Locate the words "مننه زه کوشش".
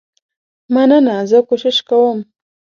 0.73-1.77